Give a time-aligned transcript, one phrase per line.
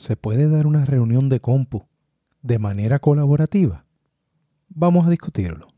[0.00, 1.84] ¿Se puede dar una reunión de compu
[2.40, 3.84] de manera colaborativa?
[4.70, 5.68] Vamos a discutirlo.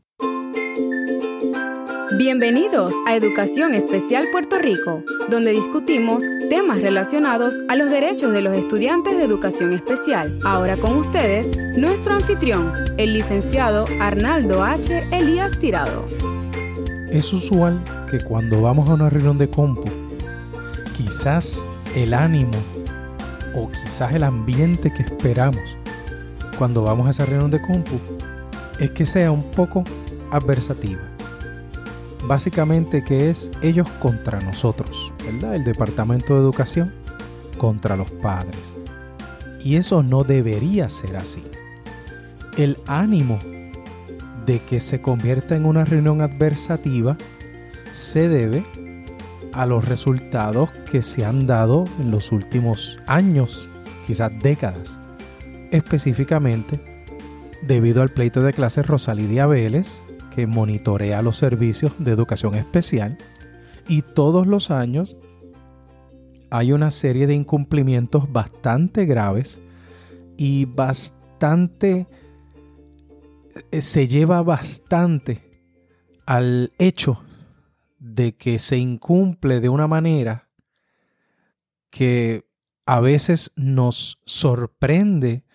[2.17, 8.55] Bienvenidos a Educación Especial Puerto Rico, donde discutimos temas relacionados a los derechos de los
[8.55, 10.39] estudiantes de educación especial.
[10.45, 15.05] Ahora con ustedes, nuestro anfitrión, el licenciado Arnaldo H.
[15.11, 16.05] Elías Tirado.
[17.09, 19.83] Es usual que cuando vamos a una reunión de compu,
[20.95, 22.82] quizás el ánimo
[23.53, 25.77] o quizás el ambiente que esperamos
[26.57, 27.99] cuando vamos a esa reunión de compu
[28.79, 29.83] es que sea un poco
[30.31, 31.01] adversativa
[32.27, 35.55] básicamente que es ellos contra nosotros, ¿verdad?
[35.55, 36.93] El Departamento de Educación
[37.57, 38.75] contra los padres.
[39.63, 41.43] Y eso no debería ser así.
[42.57, 43.39] El ánimo
[44.45, 47.17] de que se convierta en una reunión adversativa
[47.91, 48.63] se debe
[49.53, 53.69] a los resultados que se han dado en los últimos años,
[54.05, 54.99] quizás décadas.
[55.71, 56.79] Específicamente,
[57.61, 60.01] debido al pleito de clases Rosalidia Vélez,
[60.35, 63.17] que monitorea los servicios de educación especial
[63.87, 65.17] y todos los años
[66.49, 69.59] hay una serie de incumplimientos bastante graves
[70.37, 72.07] y bastante
[73.71, 75.61] eh, se lleva bastante
[76.25, 77.21] al hecho
[78.03, 80.49] de que se incumple de una manera
[81.89, 82.45] que
[82.85, 85.45] a veces nos sorprende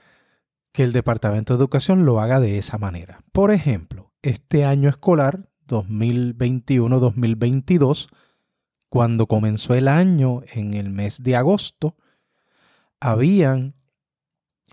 [0.73, 3.23] que el Departamento de Educación lo haga de esa manera.
[3.33, 8.09] Por ejemplo, este año escolar 2021-2022,
[8.89, 11.99] cuando comenzó el año en el mes de agosto,
[12.99, 13.75] habían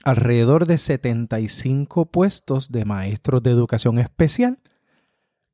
[0.06, 4.62] alrededor de 75 puestos de maestros de educación especial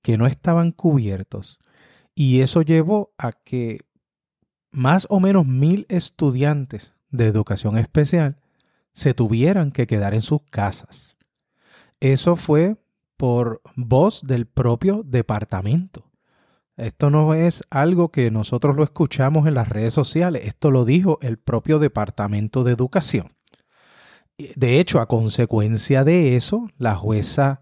[0.03, 1.57] que no estaban cubiertos.
[2.15, 3.79] Y eso llevó a que
[4.71, 8.37] más o menos mil estudiantes de educación especial
[8.93, 11.17] se tuvieran que quedar en sus casas.
[11.99, 12.77] Eso fue
[13.17, 16.09] por voz del propio departamento.
[16.77, 21.19] Esto no es algo que nosotros lo escuchamos en las redes sociales, esto lo dijo
[21.21, 23.33] el propio Departamento de Educación.
[24.55, 27.61] De hecho, a consecuencia de eso, la jueza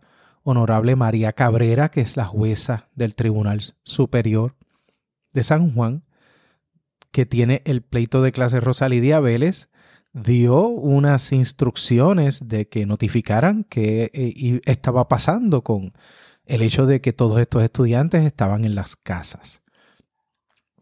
[0.49, 4.55] honorable María Cabrera, que es la jueza del Tribunal Superior
[5.31, 6.03] de San Juan,
[7.11, 9.69] que tiene el pleito de clase Rosalidia Vélez,
[10.13, 15.93] dio unas instrucciones de que notificaran qué eh, estaba pasando con
[16.45, 19.61] el hecho de que todos estos estudiantes estaban en las casas.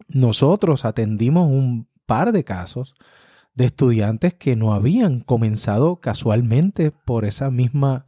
[0.08, 2.94] Nosotros atendimos un par de casos
[3.54, 8.06] de estudiantes que no habían comenzado casualmente por esa misma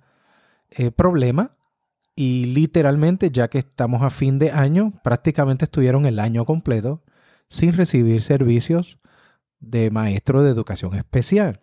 [0.70, 1.56] eh, problema
[2.14, 7.02] y literalmente ya que estamos a fin de año, prácticamente estuvieron el año completo
[7.48, 9.00] sin recibir servicios
[9.58, 11.60] de maestro de educación especial.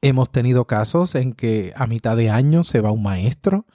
[0.00, 3.66] Hemos tenido casos en que a mitad de año se va un maestro,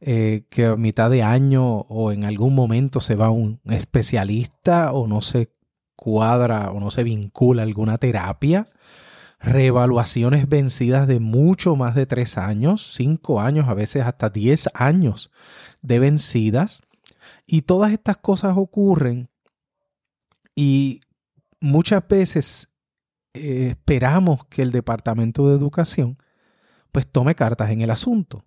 [0.00, 5.06] eh, que a mitad de año o en algún momento se va un especialista o
[5.06, 5.52] no se
[5.94, 8.66] cuadra o no se vincula alguna terapia,
[9.40, 15.30] reevaluaciones vencidas de mucho más de tres años, cinco años, a veces hasta diez años
[15.82, 16.82] de vencidas.
[17.46, 19.28] Y todas estas cosas ocurren
[20.54, 21.00] y
[21.60, 22.68] muchas veces
[23.34, 26.18] eh, esperamos que el Departamento de Educación
[26.92, 28.44] pues tome cartas en el asunto.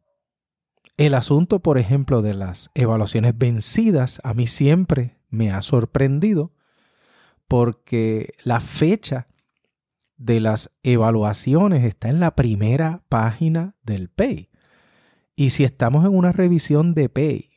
[0.97, 6.51] El asunto, por ejemplo, de las evaluaciones vencidas, a mí siempre me ha sorprendido
[7.47, 9.27] porque la fecha
[10.17, 14.49] de las evaluaciones está en la primera página del PEI.
[15.35, 17.49] Y si estamos en una revisión de PEI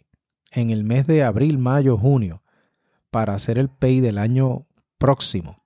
[0.53, 2.43] en el mes de abril, mayo, junio,
[3.11, 4.67] para hacer el PEI del año
[4.99, 5.65] próximo.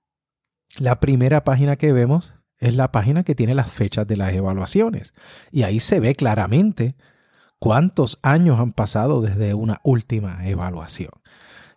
[0.77, 5.13] La primera página que vemos es la página que tiene las fechas de las evaluaciones.
[5.51, 6.95] Y ahí se ve claramente
[7.59, 11.11] cuántos años han pasado desde una última evaluación.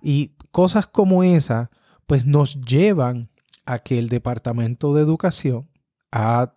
[0.03, 1.71] Y cosas como esa,
[2.07, 3.31] pues nos llevan
[3.67, 5.71] a que el Departamento de Educación
[6.13, 6.55] ha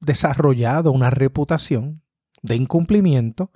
[0.00, 2.02] desarrollado una reputación
[2.42, 3.50] de incumplimiento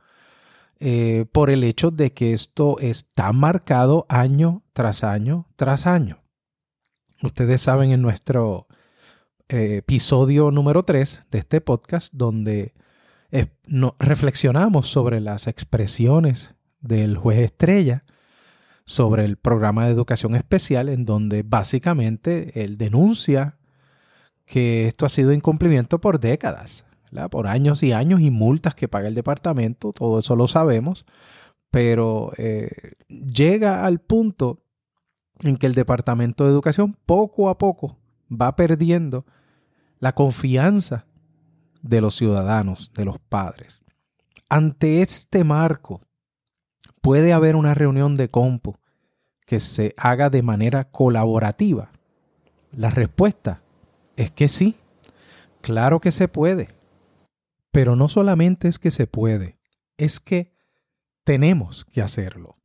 [0.81, 6.23] eh, por el hecho de que esto está marcado año tras año tras año.
[7.23, 8.69] Ustedes saben en nuestro
[9.49, 12.75] eh, episodio número 3 de este podcast, donde
[13.99, 18.05] reflexionamos sobre las expresiones del juez estrella
[18.89, 23.59] sobre el programa de educación especial, en donde básicamente él denuncia
[24.47, 26.87] que esto ha sido incumplimiento por décadas,
[27.31, 31.05] por años y años y multas que paga el departamento, todo eso lo sabemos,
[31.71, 34.63] pero eh, llega al punto
[35.43, 37.99] en que el Departamento de Educación poco a poco
[38.31, 39.27] va perdiendo
[39.99, 41.05] la confianza
[41.83, 43.83] de los ciudadanos, de los padres.
[44.49, 46.08] Ante este marco,
[47.01, 48.79] puede haber una reunión de compo
[49.47, 51.91] que se haga de manera colaborativa.
[52.73, 53.63] La respuesta
[54.17, 54.77] es que sí,
[55.63, 56.69] claro que se puede.
[57.71, 59.59] Pero no solamente es que se puede,
[59.97, 60.53] es que
[61.25, 62.59] tenemos que hacerlo.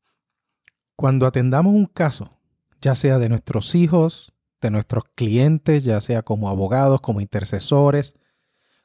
[0.96, 2.38] Cuando atendamos un caso,
[2.82, 8.16] ya sea de nuestros hijos, de nuestros clientes, ya sea como abogados, como intercesores,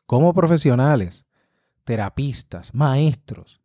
[0.07, 1.27] como profesionales,
[1.85, 3.63] terapistas, maestros,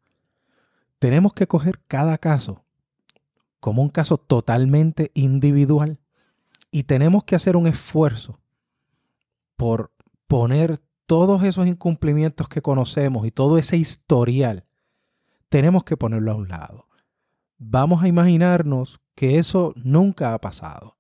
[1.04, 2.64] tenemos que coger cada caso
[3.60, 6.00] como un caso totalmente individual
[6.72, 8.40] y tenemos que hacer un esfuerzo
[9.58, 9.92] por
[10.28, 14.64] poner todos esos incumplimientos que conocemos y todo ese historial,
[15.50, 16.88] tenemos que ponerlo a un lado.
[17.58, 20.96] Vamos a imaginarnos que eso nunca ha pasado,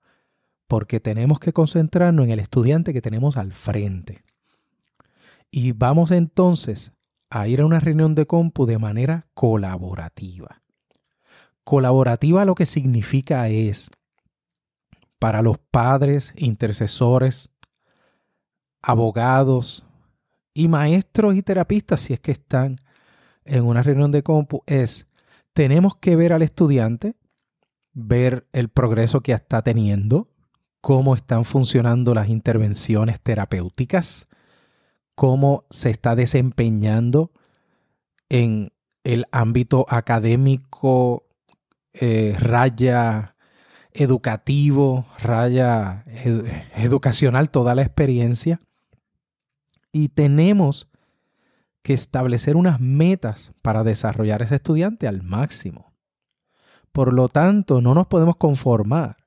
[0.68, 4.26] porque tenemos que concentrarnos en el estudiante que tenemos al frente.
[5.50, 6.92] Y vamos entonces
[7.33, 10.62] a ir a una reunión de compu de manera colaborativa.
[11.63, 13.89] Colaborativa lo que significa es
[15.18, 17.50] para los padres, intercesores,
[18.83, 19.83] abogados
[20.53, 22.77] y maestros y terapistas, si es que están
[23.45, 25.07] en una reunión de compu, es
[25.53, 27.15] tenemos que ver al estudiante,
[27.94, 30.30] ver el progreso que está teniendo,
[30.81, 34.27] cómo están funcionando las intervenciones terapéuticas,
[35.15, 37.31] cómo se está desempeñando
[38.30, 38.71] en
[39.04, 41.25] el ámbito académico,
[41.94, 43.36] eh, raya
[43.92, 46.04] educativo, raya
[46.75, 48.60] educacional, toda la experiencia.
[49.92, 50.89] Y tenemos
[51.83, 55.94] que establecer unas metas para desarrollar ese estudiante al máximo.
[56.92, 59.18] Por lo tanto, no nos podemos conformar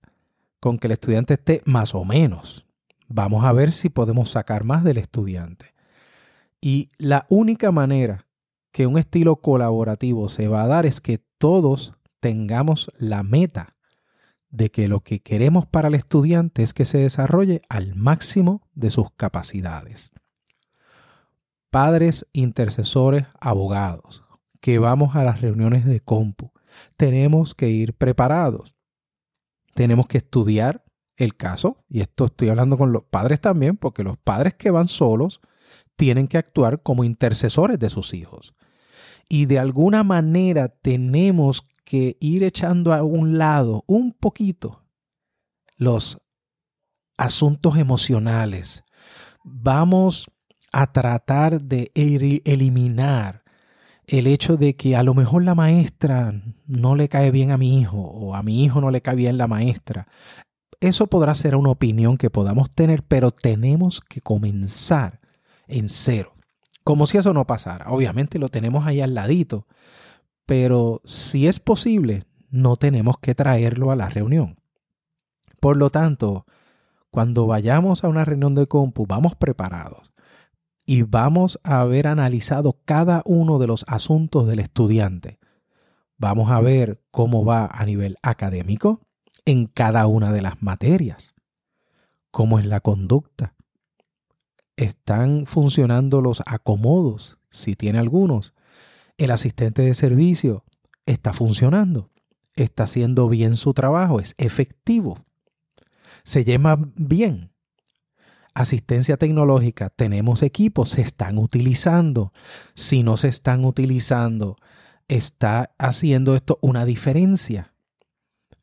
[0.59, 2.67] con que el estudiante esté más o menos.
[3.09, 5.76] Vamos a ver si podemos sacar más del estudiante.
[6.67, 8.27] Y la única manera
[8.73, 13.77] que un estilo colaborativo se va a dar es que todos tengamos la meta
[14.49, 18.91] de que lo que queremos para el estudiante es que se desarrolle al máximo de
[18.91, 20.11] sus capacidades
[21.71, 24.25] padres, intercesores, abogados,
[24.61, 26.51] que vamos a las reuniones de compu.
[26.97, 28.75] Tenemos que ir preparados.
[29.75, 30.85] Tenemos que estudiar
[31.17, 34.89] el caso, y esto estoy hablando con los padres también, porque los padres que van
[34.89, 35.43] solos
[35.97, 38.55] tienen que actuar como intercesores de sus hijos.
[39.29, 44.85] Y de alguna manera tenemos que ir echando a un lado un poquito
[45.77, 46.19] los
[47.17, 48.85] asuntos emocionales.
[49.45, 50.31] Vamos
[50.73, 53.43] a tratar de eliminar
[54.07, 56.35] el hecho de que a lo mejor la maestra
[56.67, 59.39] no le cae bien a mi hijo o a mi hijo no le cae bien
[59.39, 60.07] la maestra.
[60.81, 65.21] Eso podrá ser una opinión que podamos tener, pero tenemos que comenzar
[65.67, 66.35] en cero.
[66.85, 67.91] Como si eso no pasara.
[67.91, 69.67] Obviamente lo tenemos ahí al ladito,
[70.47, 74.61] pero si es posible, no tenemos que traerlo a la reunión.
[75.61, 76.47] Por lo tanto,
[77.11, 80.13] cuando vayamos a una reunión de compu, vamos preparados
[80.87, 85.41] y vamos a haber analizado cada uno de los asuntos del estudiante.
[86.17, 89.01] Vamos a ver cómo va a nivel académico
[89.45, 91.35] en cada una de las materias,
[92.31, 93.56] cómo es la conducta.
[94.77, 97.39] ¿Están funcionando los acomodos?
[97.51, 98.55] Si tiene algunos.
[99.17, 100.65] El asistente de servicio
[101.07, 102.11] está funcionando,
[102.55, 105.25] está haciendo bien su trabajo, es efectivo,
[106.23, 107.53] se llama bien,
[108.53, 112.33] asistencia tecnológica, tenemos equipos, se están utilizando.
[112.75, 114.57] Si no se están utilizando,
[115.09, 117.75] está haciendo esto una diferencia.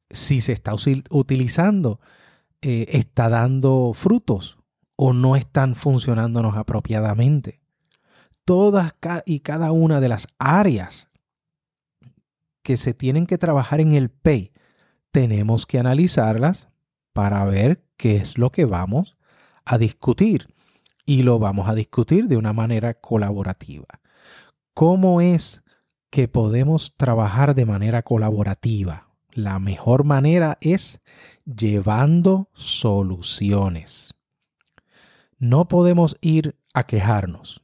[0.10, 0.74] Si se está
[1.10, 2.00] utilizando,
[2.62, 4.63] eh, está dando frutos
[4.96, 7.62] o no están funcionándonos apropiadamente.
[8.46, 8.94] Todas
[9.26, 11.10] y cada una de las áreas
[12.62, 14.52] que se tienen que trabajar en el PEI,
[15.12, 16.70] tenemos que analizarlas
[17.14, 19.18] para ver qué es lo que vamos
[19.66, 20.48] a discutir
[21.06, 23.88] y lo vamos a discutir de una manera colaborativa.
[24.74, 25.64] ¿Cómo es
[26.10, 29.10] que podemos trabajar de manera colaborativa?
[29.34, 31.02] La mejor manera es
[31.46, 34.14] llevando soluciones.
[35.38, 37.64] No podemos ir a quejarnos.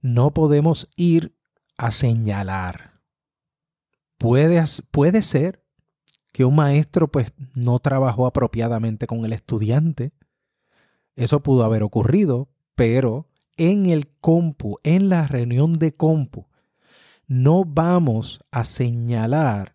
[0.00, 1.36] No podemos ir
[1.76, 3.00] a señalar.
[4.18, 5.64] Puede, puede ser
[6.32, 10.12] que un maestro pues no trabajó apropiadamente con el estudiante
[11.14, 16.46] eso pudo haber ocurrido, pero en el compu, en la reunión de compu,
[17.26, 19.74] no vamos a señalar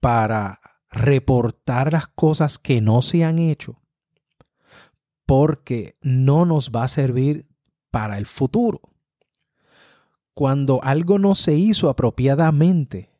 [0.00, 0.60] para
[0.90, 3.81] reportar las cosas que no se han hecho,
[5.34, 7.48] porque no nos va a servir
[7.90, 8.82] para el futuro.
[10.34, 13.10] Cuando algo no se hizo apropiadamente,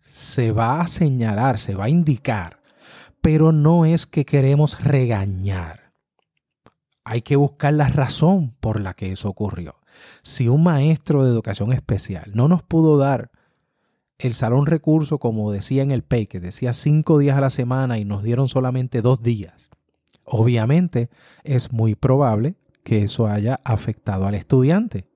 [0.00, 2.60] se va a señalar, se va a indicar,
[3.20, 5.92] pero no es que queremos regañar.
[7.04, 9.76] Hay que buscar la razón por la que eso ocurrió.
[10.22, 13.30] Si un maestro de educación especial no nos pudo dar
[14.18, 17.98] el salón recurso, como decía en el PEI, que decía cinco días a la semana
[17.98, 19.70] y nos dieron solamente dos días,
[20.32, 21.10] obviamente
[21.44, 25.06] es muy probable que eso haya afectado al estudiante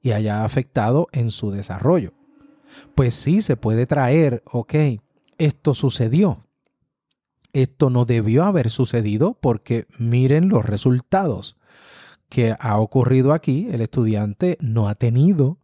[0.00, 2.14] y haya afectado en su desarrollo.
[2.94, 4.74] Pues sí, se puede traer, ok,
[5.36, 6.46] esto sucedió.
[7.52, 11.56] Esto no debió haber sucedido porque miren los resultados
[12.28, 13.68] que ha ocurrido aquí.
[13.70, 15.58] El estudiante no ha tenido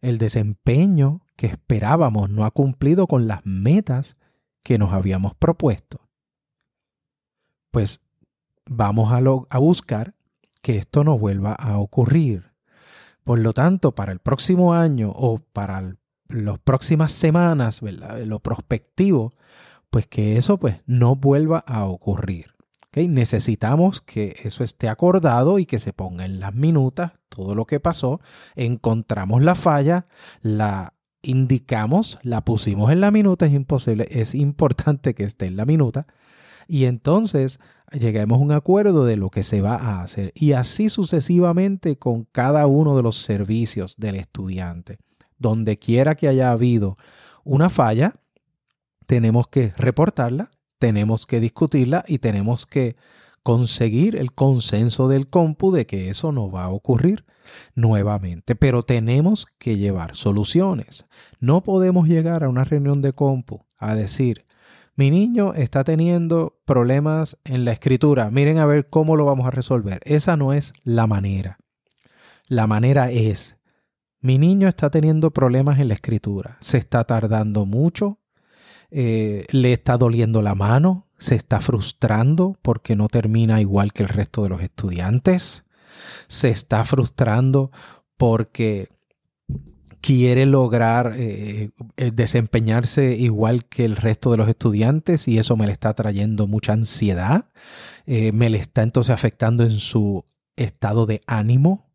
[0.00, 4.16] el desempeño que esperábamos, no ha cumplido con las metas
[4.62, 6.08] que nos habíamos propuesto.
[7.70, 8.00] Pues
[8.70, 10.14] vamos a, buscar
[10.62, 12.52] que esto no vuelva a ocurrir.
[13.24, 15.96] Por lo tanto, para el próximo año o para
[16.28, 19.34] las próximas semanas, lo prospectivo,
[19.90, 22.54] pues que eso pues no vuelva a ocurrir.
[22.94, 27.80] Necesitamos que eso esté acordado y que se ponga en las minutas todo lo que
[27.80, 28.20] pasó.
[28.54, 30.06] Encontramos la falla,
[30.42, 35.66] la indicamos, la pusimos en la minuta, es imposible, es importante que esté en la
[35.66, 36.06] minuta.
[36.70, 37.58] Y entonces
[37.90, 40.30] lleguemos a un acuerdo de lo que se va a hacer.
[40.36, 44.98] Y así sucesivamente con cada uno de los servicios del estudiante.
[45.36, 46.96] Donde quiera que haya habido
[47.42, 48.14] una falla,
[49.06, 50.48] tenemos que reportarla,
[50.78, 52.94] tenemos que discutirla y tenemos que
[53.42, 57.24] conseguir el consenso del compu de que eso no va a ocurrir
[57.74, 58.54] nuevamente.
[58.54, 61.04] Pero tenemos que llevar soluciones.
[61.40, 64.46] No podemos llegar a una reunión de compu a decir,
[64.96, 68.30] mi niño está teniendo problemas en la escritura.
[68.30, 70.00] Miren a ver cómo lo vamos a resolver.
[70.04, 71.58] Esa no es la manera.
[72.46, 73.58] La manera es,
[74.20, 76.58] mi niño está teniendo problemas en la escritura.
[76.60, 78.18] Se está tardando mucho.
[78.90, 81.08] Eh, le está doliendo la mano.
[81.18, 85.64] Se está frustrando porque no termina igual que el resto de los estudiantes.
[86.28, 87.70] Se está frustrando
[88.16, 88.88] porque
[90.10, 95.66] quiere lograr eh, eh, desempeñarse igual que el resto de los estudiantes y eso me
[95.66, 97.44] le está trayendo mucha ansiedad,
[98.06, 100.24] eh, me le está entonces afectando en su
[100.56, 101.86] estado de ánimo.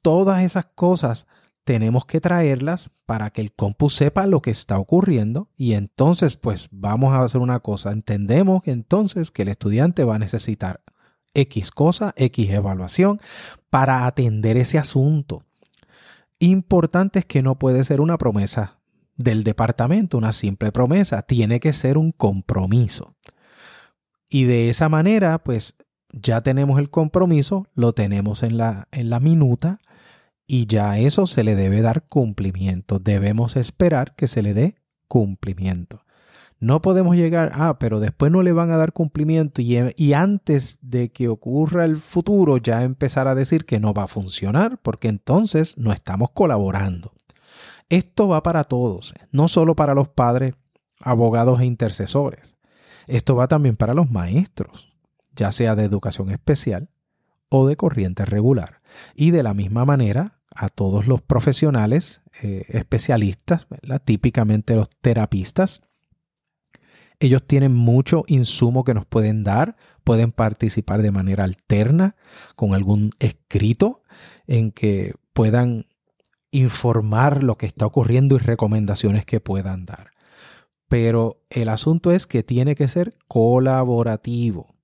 [0.00, 1.26] todas esas cosas
[1.64, 6.68] tenemos que traerlas para que el compu sepa lo que está ocurriendo y entonces pues
[6.70, 10.84] vamos a hacer una cosa, entendemos entonces que el estudiante va a necesitar
[11.34, 13.20] X cosa, X evaluación
[13.70, 15.42] para atender ese asunto
[16.38, 18.80] importante es que no puede ser una promesa
[19.16, 23.16] del departamento, una simple promesa, tiene que ser un compromiso.
[24.28, 25.76] Y de esa manera, pues
[26.12, 29.78] ya tenemos el compromiso, lo tenemos en la, en la minuta
[30.46, 32.98] y ya a eso se le debe dar cumplimiento.
[32.98, 34.76] Debemos esperar que se le dé
[35.08, 36.05] cumplimiento.
[36.58, 40.78] No podemos llegar, ah, pero después no le van a dar cumplimiento y, y, antes
[40.80, 45.08] de que ocurra el futuro ya empezar a decir que no va a funcionar, porque
[45.08, 47.12] entonces no estamos colaborando.
[47.90, 50.54] Esto va para todos, no solo para los padres,
[51.00, 52.56] abogados e intercesores.
[53.06, 54.92] Esto va también para los maestros,
[55.34, 56.88] ya sea de educación especial
[57.48, 58.80] o de corriente regular.
[59.14, 63.68] Y de la misma manera a todos los profesionales eh, especialistas,
[64.04, 65.82] típicamente los terapistas,
[67.20, 72.16] ellos tienen mucho insumo que nos pueden dar, pueden participar de manera alterna
[72.54, 74.02] con algún escrito
[74.46, 75.86] en que puedan
[76.50, 80.10] informar lo que está ocurriendo y recomendaciones que puedan dar.
[80.88, 84.74] Pero el asunto es que tiene que ser colaborativo.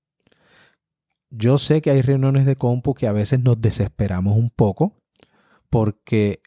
[1.29, 5.01] Yo sé que hay reuniones de compu que a veces nos desesperamos un poco
[5.69, 6.41] porque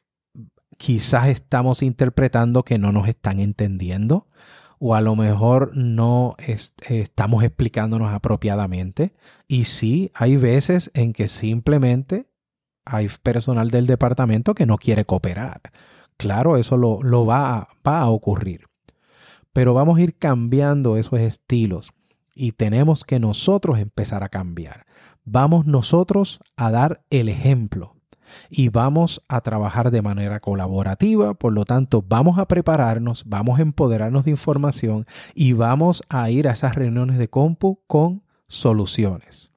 [0.76, 4.28] quizás estamos interpretando que no nos están entendiendo
[4.78, 9.14] o a lo mejor no estamos explicándonos apropiadamente.
[9.48, 12.28] Y sí, hay veces en que simplemente
[12.84, 15.60] hay personal del departamento que no quiere cooperar.
[16.16, 18.66] Claro, eso lo, lo va, va a ocurrir.
[19.52, 21.92] Pero vamos a ir cambiando esos estilos
[22.34, 24.86] y tenemos que nosotros empezar a cambiar.
[25.24, 27.95] Vamos nosotros a dar el ejemplo
[28.50, 31.34] y vamos a trabajar de manera colaborativa.
[31.34, 36.48] Por lo tanto, vamos a prepararnos, vamos a empoderarnos de información y vamos a ir
[36.48, 39.50] a esas reuniones de compu con soluciones.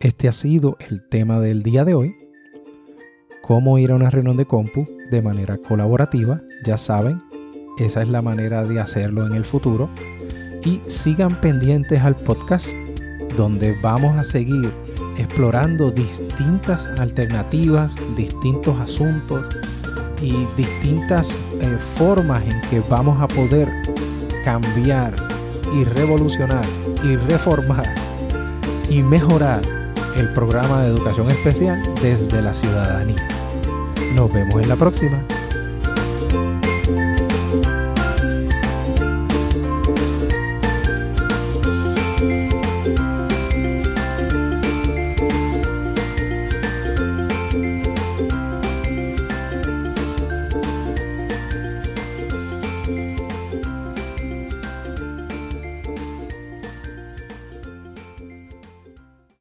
[0.00, 2.14] Este ha sido el tema del día de hoy.
[3.42, 6.42] Cómo ir a una reunión de compu de manera colaborativa.
[6.64, 7.18] Ya saben,
[7.78, 9.88] esa es la manera de hacerlo en el futuro.
[10.64, 12.68] Y sigan pendientes al podcast
[13.36, 14.72] donde vamos a seguir
[15.18, 19.44] explorando distintas alternativas, distintos asuntos
[20.20, 23.68] y distintas eh, formas en que vamos a poder
[24.44, 25.14] cambiar
[25.74, 26.64] y revolucionar
[27.04, 27.86] y reformar
[28.88, 29.60] y mejorar
[30.16, 33.28] el programa de educación especial desde la ciudadanía.
[34.14, 35.22] Nos vemos en la próxima.